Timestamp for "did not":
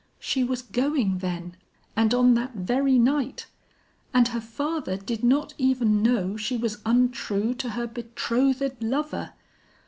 4.97-5.53